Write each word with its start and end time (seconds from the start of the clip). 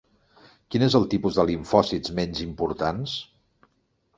Quin 0.75 0.85
és 0.85 0.95
el 0.99 1.05
tipus 1.11 1.37
de 1.39 1.45
limfòcits 1.49 2.15
menys 2.21 2.41
importants? 2.47 3.15